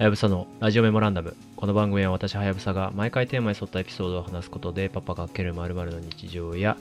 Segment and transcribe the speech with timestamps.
[0.00, 1.36] はやぶさのラジオメモランダム。
[1.56, 6.78] この番組は私、はやぶさが毎回テーマに沿ったエピソードを話すことで、パパがける〇〇の日常や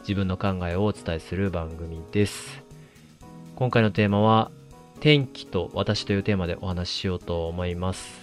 [0.00, 2.62] 自分の考えをお伝えする番組です。
[3.56, 4.50] 今回のテーマは、
[5.00, 8.20] 天気と私というテーマでお話ししようと思います。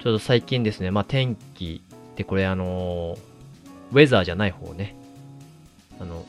[0.00, 3.16] ちょうど最近ですね、まあ天気ってこれあの
[3.92, 4.96] ウェザーじゃない方ね。
[6.00, 6.26] あの、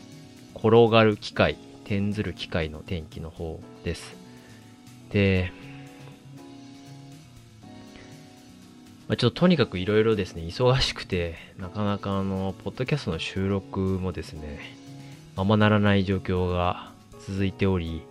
[0.54, 4.16] 転がる機械、転ずる機械の天気の方です。
[5.12, 5.52] で、
[9.10, 14.60] まあ、ちょっととにかくいろいろですね、忙しくて、なかなかあの、ポッドキャストの収録もですね、
[15.36, 16.92] ままならない状況が
[17.28, 18.04] 続いており、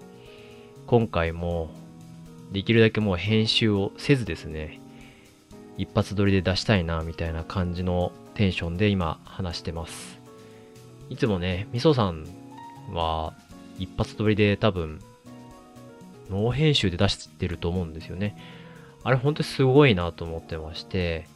[0.88, 1.70] 今回も、
[2.50, 4.80] できるだけもう編集をせずですね、
[5.76, 10.18] 一発撮りで出したいな、みたいな感じのテンションで今話してます。
[11.10, 12.26] いつもね、みそさん
[12.92, 13.34] は
[13.78, 14.98] 一発撮りで多分、
[16.28, 18.57] ノー編集で出してると思うんですよね。
[19.08, 21.26] あれ本当にすごいなと思ってまして、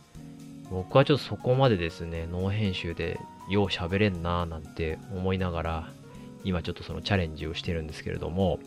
[0.70, 5.89] 僕はちょっとそこまでですね、ノー編集でよう喋れんなーなんて思いながら、
[6.45, 8.59] 今ちょっとそのチャレンジをしてるんですけれども、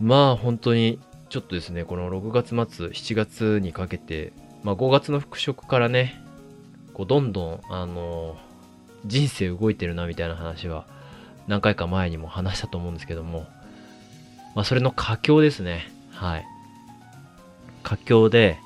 [0.00, 6.18] まあ本当にちょっとですね、この6月末、7月にかけて、まあ5月の復職からね、
[6.94, 8.38] こうどんどん、あの
[9.04, 10.86] 人生動いてるなみたいな話は
[11.48, 13.46] 何回か前にも話したと思うんですけども、
[14.54, 15.92] まあそれの佳境ですね。
[16.12, 16.46] はい。
[17.90, 18.60] 佳境で、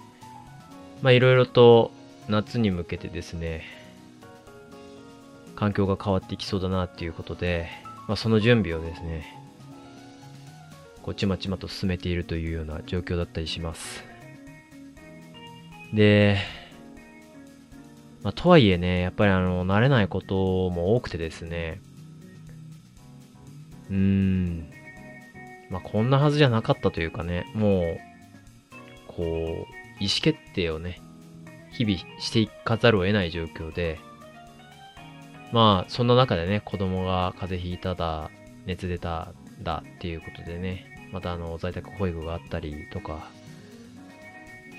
[1.00, 1.92] まあいろいろと
[2.28, 3.62] 夏に向けてですね、
[5.56, 7.70] 環境が変わっていきそうだなっていうことで、
[8.06, 9.24] まあその準備をですね、
[11.00, 14.04] こうちまちまと進めているというような状況だったりします。
[15.94, 16.36] で、
[18.22, 20.34] まあとはいえね、やっぱりあの、慣れないこと
[20.68, 21.80] も多くてですね、
[23.88, 24.70] うーん、
[25.70, 28.13] まあこんなはずじゃなかったというかね、もう、
[29.16, 29.24] こう、
[30.00, 31.00] 意思決定をね、
[31.72, 33.98] 日々していかざるを得ない状況で、
[35.52, 38.30] まあ、そんな中でね、子供が風邪ひいただ、
[38.66, 39.32] 熱出た
[39.62, 43.28] だっていうことでね、またあの、在宅保育があったりとか、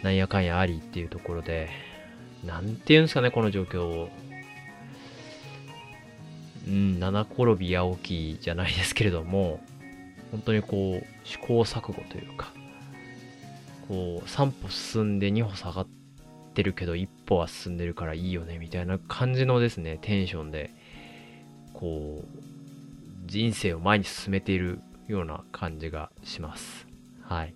[0.04, 1.70] なんやかんやありっていうところで、
[2.46, 4.10] なんていうんですかね、この状況を。
[6.68, 9.60] うん、七転び八起きじゃないですけれども、
[10.32, 12.52] 本当にこう、試行錯誤というか、
[13.88, 15.88] こう、3歩進んで2歩下がっ
[16.54, 20.72] てるけど、1歩は進んでるからいいよね、みたいな感じのですね、テンションで、
[21.74, 22.28] こう、
[23.28, 26.88] 人生を前に進めているような感じがします。
[27.22, 27.54] はい。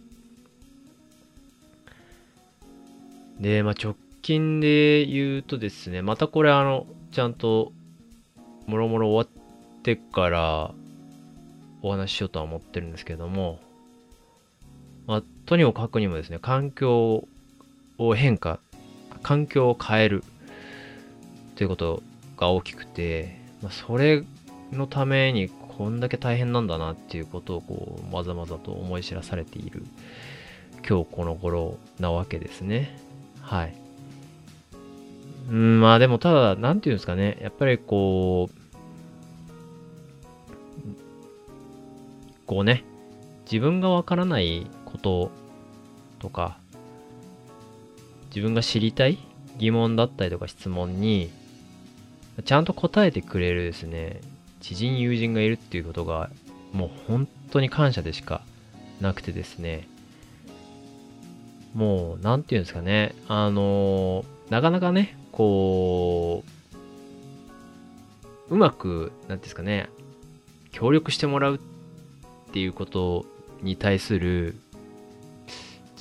[3.39, 7.71] で、まあ、直近で言うとですね、またこれあの、ちゃんと、
[8.67, 10.73] もろもろ終わってから、
[11.81, 13.59] お話ししようとは思ってるんですけども、
[15.49, 17.27] とにもかくにもですね、環境
[17.97, 18.59] を変化、
[19.23, 20.23] 環境を変える
[21.55, 22.03] ということ
[22.37, 24.23] が大きくて、まあ、それ
[24.71, 29.83] のためにこんだけ大変なんだなっていうことをこう、まざまざと思い知らされている
[30.87, 32.95] 今日この頃なわけですね。
[33.41, 33.73] はい。
[35.49, 38.55] うん、まあでもただ、なんていうんですかね、やっぱりこう、
[42.45, 42.83] こうね、
[43.51, 45.31] 自分がわからないこと
[46.19, 46.57] とか、
[48.29, 49.17] 自分が知りたい
[49.57, 51.31] 疑問だったりとか質問に、
[52.45, 54.21] ちゃんと答えてくれるですね、
[54.61, 56.29] 知人友人がいるっていうことが、
[56.73, 58.41] もう本当に感謝でしか
[59.01, 59.87] なくてですね、
[61.73, 66.43] もう、なんていうんですかね、あのなかなかね、こ
[68.49, 69.89] う、うまく、なんていうんですかね、
[70.71, 71.59] 協力してもらうっ
[72.51, 73.25] ていうこと
[73.61, 74.55] に対する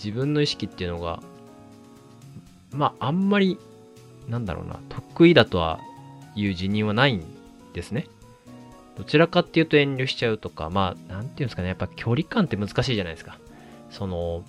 [0.02, 1.20] 自分の意識っていうのが、
[2.72, 3.58] まあ、あんまり、
[4.28, 5.80] なんだろうな、得意だとは
[6.34, 7.24] いう辞任はないん
[7.74, 8.06] ですね。
[8.96, 13.38] どちらかっていうと遠慮しちゃうとか、まあ、なんていうんですかね、やっぱ距離感って難しいじゃないですか。
[13.90, 14.44] その、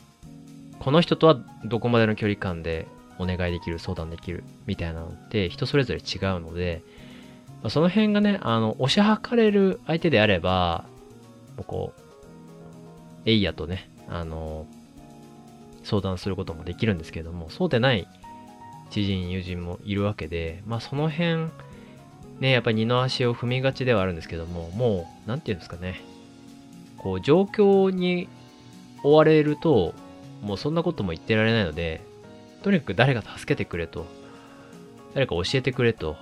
[0.80, 2.88] この人とはどこまでの距離感で
[3.20, 6.82] お願いできる、相談できる、みたいなのって人それぞれ違うので、
[7.62, 10.86] まあ、その辺がね、あの、押し量れる相手であれば、
[11.68, 12.02] こう、
[13.26, 14.66] えいやとね、あの、
[15.90, 18.08] 相談することもできるんですけれども、そうでない
[18.92, 21.48] 知人、友人もいるわけで、まあその辺、
[22.40, 26.02] ね、やっぱり二の足を踏みがちではあるんですけども、もう、なんていうんですかね、
[26.98, 28.30] こう、状況に
[29.04, 29.94] 追われると、
[30.42, 32.02] もうそんなことも言ってられないので、
[32.64, 34.06] とにかく誰か助けてくれと、
[35.14, 36.16] 誰か教えてくれと、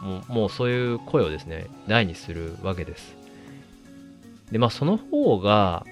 [0.00, 3.14] もうもうそういう声をですね、大にするわけです。
[4.50, 5.84] で、まあその方が、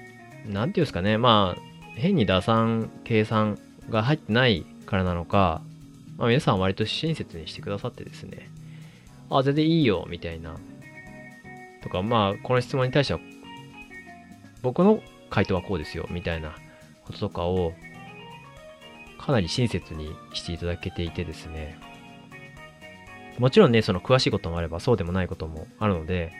[0.47, 3.57] なんていうんですかね、まあ、変に打算、計算
[3.89, 5.61] が入ってないからなのか、
[6.17, 8.49] まあ、皆さん割と親切にしてくださってですね、
[9.29, 10.55] あ、全然いいよ、みたいな。
[11.81, 13.19] とか、まあ、この質問に対しては、
[14.61, 16.55] 僕の回答はこうですよ、みたいな
[17.05, 17.73] こととかを、
[19.17, 21.79] かなり親切にしていただけていてですね、
[23.39, 26.31] もちろんね、その詳しいこともあれば、そうでもないこともあるので、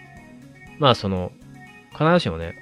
[0.79, 1.31] まあ、その、
[1.91, 2.55] 必ずしもね、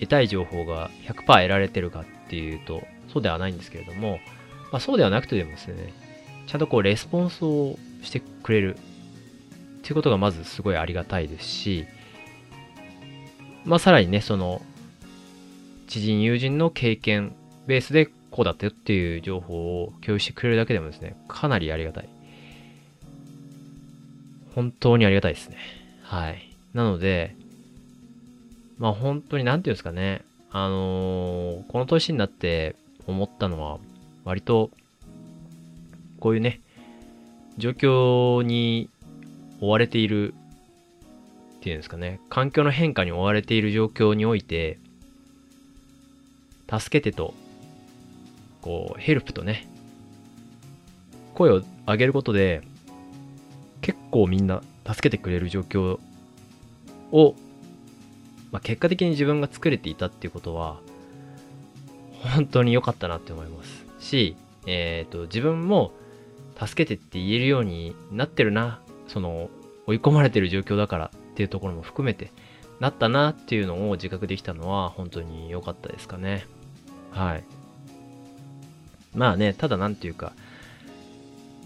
[0.00, 4.20] 得たい情報が100%得られてるかっていうと、そうではないんですけれども、
[4.70, 5.92] まあ、そうではなくてでもですね、
[6.46, 11.86] ちゃんとこうレスポンスをしてくれるっていうことがまずすごいありがたいですし、
[13.64, 14.62] まあさらにね、その、
[15.88, 17.34] 知人友人の経験
[17.66, 22.08] ベースでこうだったよっていう情報を共有してくれるだけでもですね、かなりありがたい。
[24.54, 25.56] 本当にありがたいですね。
[26.02, 26.54] はい。
[26.74, 27.36] なので、
[28.78, 32.76] まあ本当になんていうんですかね、あのー、この年になって
[33.06, 33.78] 思ったのは、
[34.24, 34.70] 割と、
[36.20, 36.60] こういうね、
[37.58, 38.88] 状況に
[39.60, 40.34] 追われている
[41.58, 44.78] っていうんですかね、環境の変化に追われている状況において、
[46.70, 47.34] 助けてと、
[48.62, 49.66] こう、ヘルプとね、
[51.34, 52.62] 声を上げることで、
[53.80, 55.98] 結構みんな助けてくれる状況
[57.10, 57.34] を、
[58.50, 60.80] まあ、結果的に自分が作れていたっていうことは、
[62.34, 63.84] 本当に良かったなって思います。
[64.00, 64.36] し、
[64.66, 65.92] えっ、ー、と、自分も
[66.58, 69.50] 助けてって言えるようになってるな、その、
[69.86, 72.30] 追い込まれてる状況だからっていうところも含めて、
[72.80, 76.46] なったなっていうのを自覚できたのは本当に良かったですかね。
[77.10, 77.44] はい。
[79.14, 80.32] まあね、ただなんていうか、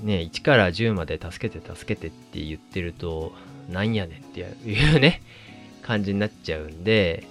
[0.00, 3.32] ね、1から10まで助けて助けてって言ってると、
[3.68, 5.22] なんやねんっていうね、
[5.82, 7.24] 感じになっちゃうんで、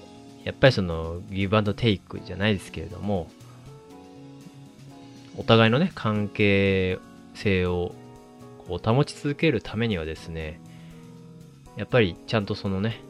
[0.44, 3.30] やっぱりその、ギブアンドテイクじゃないですけれども、
[5.38, 7.00] お互いのね、関係
[7.36, 7.94] 性を
[8.68, 10.60] こう保ち続けるためにはですね、
[11.78, 13.02] やっぱりちゃんとそのね、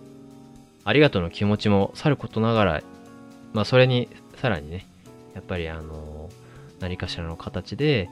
[0.83, 2.83] ありがとうの気持ちもさることながら、
[3.53, 4.87] まあそれにさらにね、
[5.33, 6.29] やっぱりあの、
[6.79, 8.09] 何かしらの形で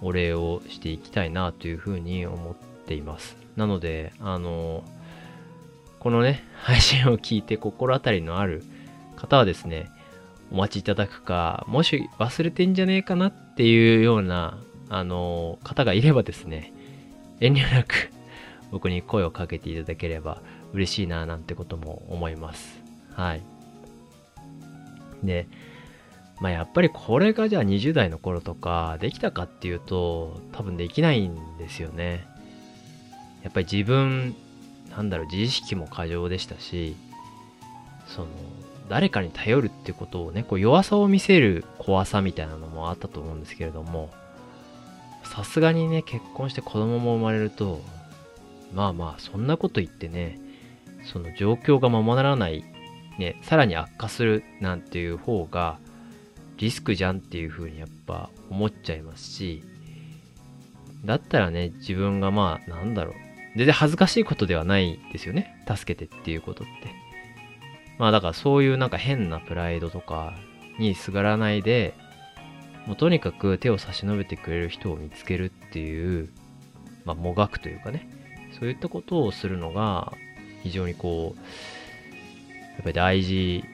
[0.00, 2.54] お礼をしていきたいなというふうに思っ
[2.86, 3.36] ています。
[3.56, 4.84] なので、あの、
[6.02, 8.64] このね、配信を聞いて心当たりのある
[9.14, 9.88] 方はですね、
[10.50, 14.58] お待ちいただくか、もし忘れてんじゃねえかなっていうような、
[14.88, 16.72] あの、方がいればですね、
[17.38, 18.10] 遠慮なく
[18.72, 22.82] 僕に声をかけていただければ嬉しいななんてことも思います。
[23.14, 23.42] はい。
[25.22, 25.46] で、
[26.40, 32.26] まあやっぱりこれがじゃあ20代の頃とかできたかっていうと多分できないんですよね。
[33.44, 34.34] やっぱり自分、
[34.96, 36.96] なんだろう、自意識も過剰でしたし、
[38.06, 38.28] その、
[38.88, 44.10] 誰かに頼るってことをね、こう弱さを見せる怖さみたいなのもあったと思うんですけれども、
[45.24, 47.80] さすがにね、結婚して子供も生まれると、
[48.74, 50.38] まあまあ、そんなこと言ってね、
[51.04, 52.64] その状況がままならない、
[53.18, 55.78] ね、さらに悪化するなんていう方が、
[56.58, 59.64] リスクじゃんっていう風にやっぱ思っちゃいますし、
[61.04, 63.14] だったらね、自分がまあ、なんだろう、
[63.56, 65.62] 全然恥ずかしいことではないですよね。
[65.68, 66.72] 助けてっていうことって。
[67.98, 70.34] まあだからそういうなんか変なプライドとか
[70.78, 71.94] にすがらないで、
[72.86, 76.30] もうとにかく手を差し伸べてくれる人を見つけるっていう、
[77.04, 78.08] まあもがくというかね、
[78.58, 80.12] そういったことをするのが
[80.62, 81.40] 非常にこう、
[82.72, 83.64] やっぱり大事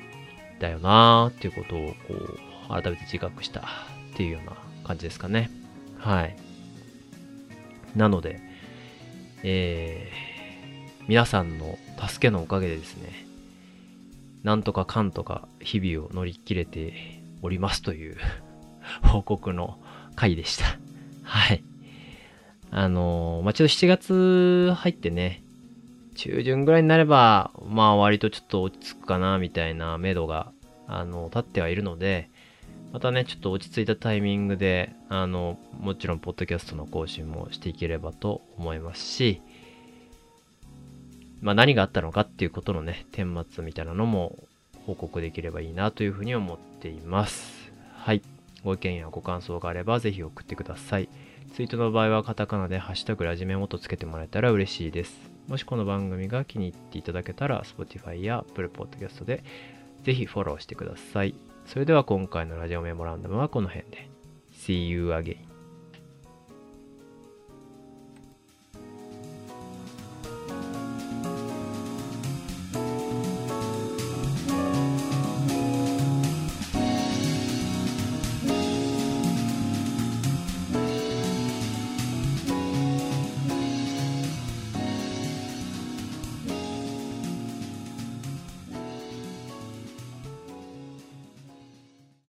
[0.59, 3.65] だよなーっていうことをこう、改めて自覚したっ
[4.17, 5.51] ていうような感じですかね。
[5.99, 6.37] はい。
[7.97, 8.41] なので、
[9.43, 11.79] えー、皆さんの
[12.09, 13.27] 助けのおかげでですね、
[14.43, 18.17] なんとかかんとか日々を乗り切れておりますという
[19.03, 19.79] 報告の
[20.17, 20.65] 回でした。
[21.23, 21.63] はい。
[22.71, 25.43] あのー、まあ、ちょっと7月入ってね、
[26.17, 30.53] 中旬ぐらいになれば、まあ割とちょっと落ち着くかな、みたいな目処が、
[30.87, 32.29] あの、立ってはいるので、
[32.93, 39.43] またね、ちょっと落ち着いたタイミングで、あの、もちろん、ポッドキャストの更新もしていければと思いますし、
[41.41, 44.37] まあ、何があったのかっていうことのね、顛末みたいなのも
[44.87, 47.71] 報告できればいいなというふうに思っています。
[47.95, 48.23] はい。
[48.65, 51.09] ご意見やご感想があればぜひ送ってください。
[51.55, 55.31] ツイートの場合はカタカナでハッシュタグラジメモとつけてもらえたら嬉しいです。
[55.47, 59.43] もしこの番組が気に入っていただけたら Spotify や Apple Podcast で
[60.05, 61.35] ぜひフォローしてください。
[61.69, 64.09] それでは今回のラジオメモランダムはこの辺で。
[64.55, 65.48] See you again.